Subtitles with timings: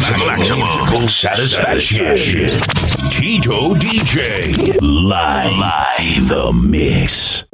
[0.00, 2.06] maximum musical satisfaction.
[3.10, 7.44] Tito DJ live, live the mix.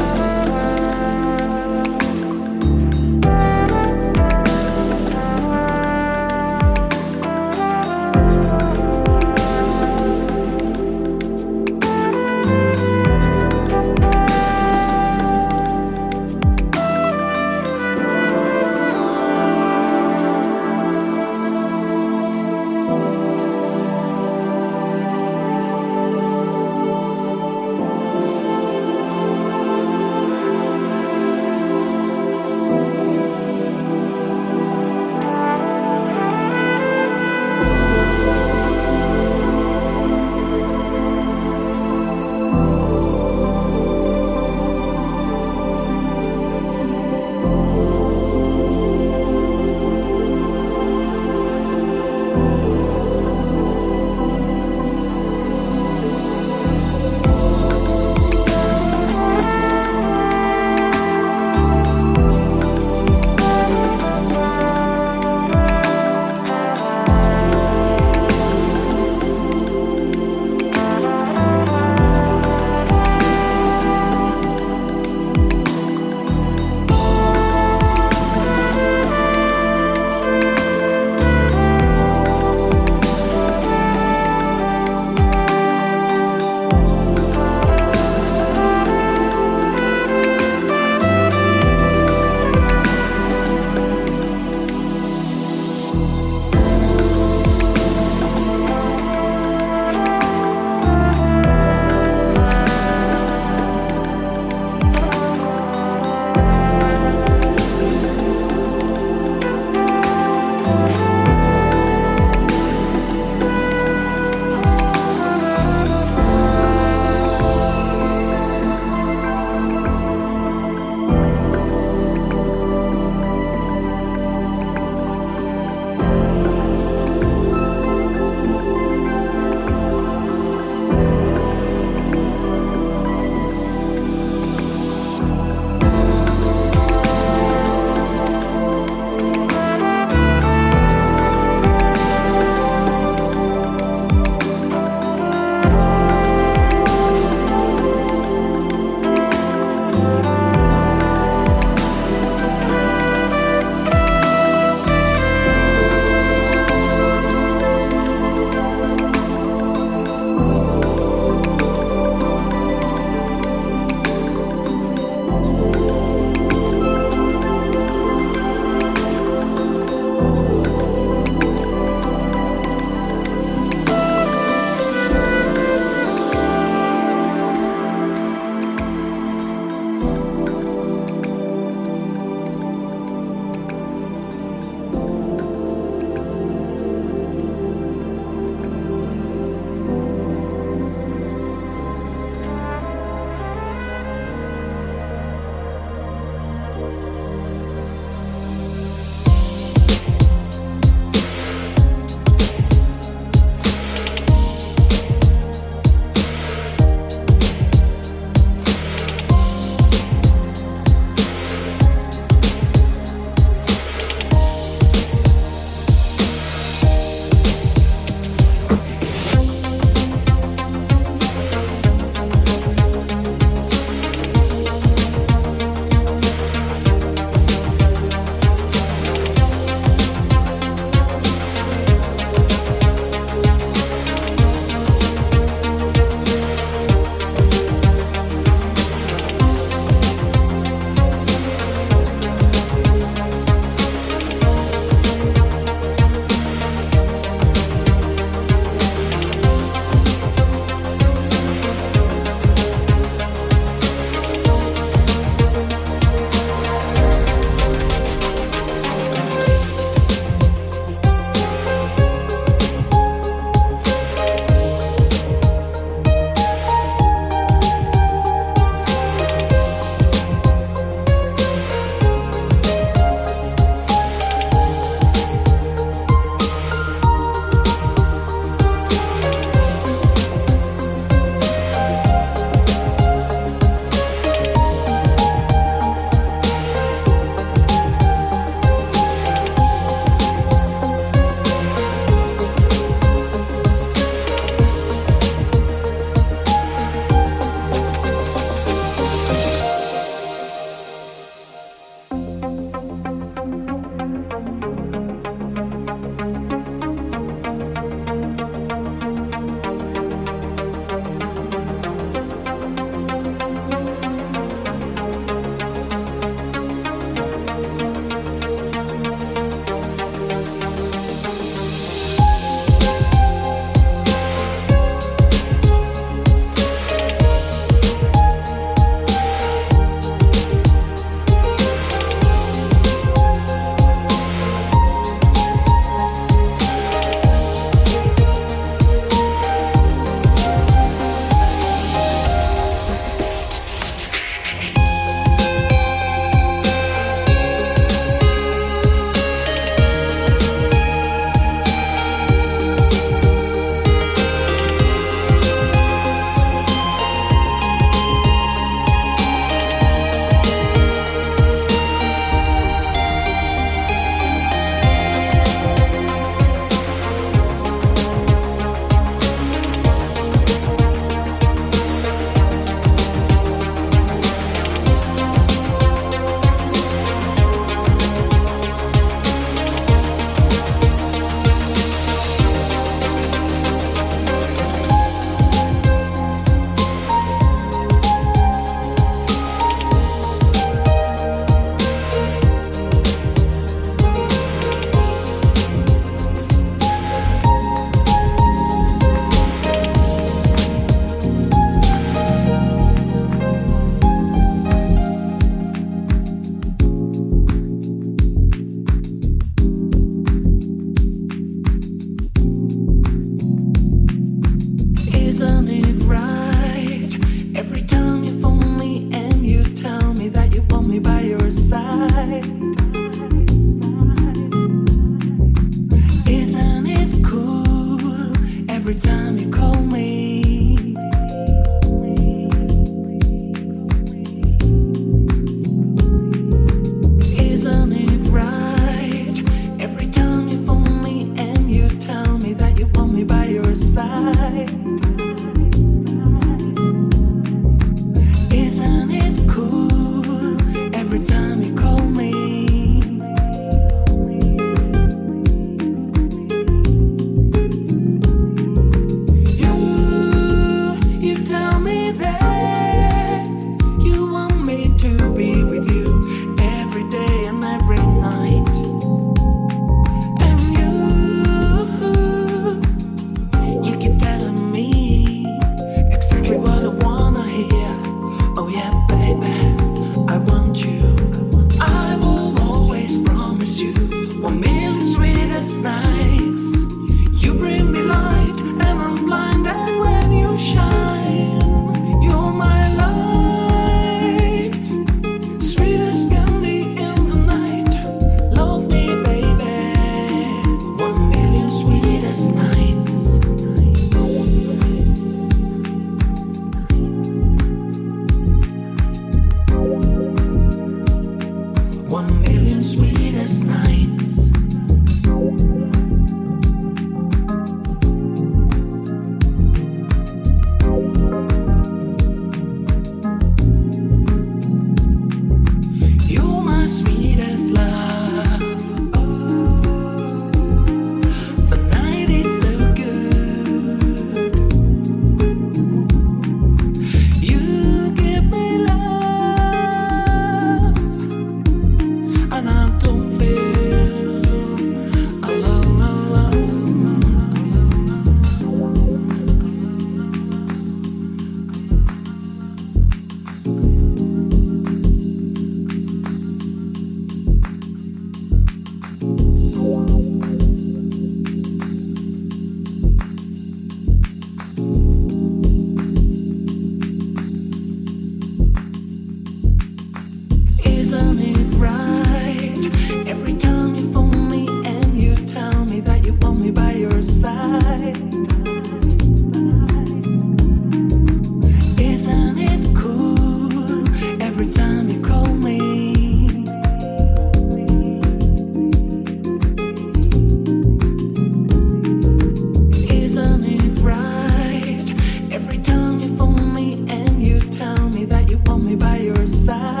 [599.71, 600.00] With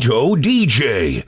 [0.00, 1.19] Tito DJ.